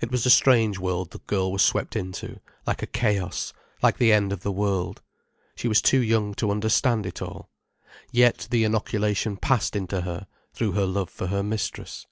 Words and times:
It 0.00 0.10
was 0.10 0.26
a 0.26 0.30
strange 0.30 0.76
world 0.80 1.12
the 1.12 1.18
girl 1.20 1.52
was 1.52 1.62
swept 1.62 1.94
into, 1.94 2.40
like 2.66 2.82
a 2.82 2.86
chaos, 2.88 3.52
like 3.80 3.96
the 3.98 4.12
end 4.12 4.32
of 4.32 4.40
the 4.42 4.50
world. 4.50 5.02
She 5.54 5.68
was 5.68 5.80
too 5.80 6.00
young 6.02 6.34
to 6.34 6.50
understand 6.50 7.06
it 7.06 7.22
all. 7.22 7.48
Yet 8.10 8.48
the 8.50 8.64
inoculation 8.64 9.36
passed 9.36 9.76
into 9.76 10.00
her, 10.00 10.26
through 10.52 10.72
her 10.72 10.84
love 10.86 11.10
for 11.10 11.28
her 11.28 11.44
mistress. 11.44 12.08